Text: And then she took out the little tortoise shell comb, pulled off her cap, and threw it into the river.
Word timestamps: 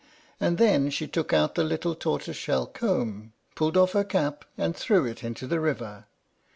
And 0.39 0.57
then 0.57 0.89
she 0.89 1.05
took 1.07 1.31
out 1.31 1.53
the 1.53 1.63
little 1.63 1.93
tortoise 1.93 2.35
shell 2.35 2.65
comb, 2.65 3.33
pulled 3.53 3.77
off 3.77 3.91
her 3.91 4.03
cap, 4.03 4.45
and 4.57 4.75
threw 4.75 5.05
it 5.05 5.23
into 5.23 5.45
the 5.45 5.59
river. 5.59 6.05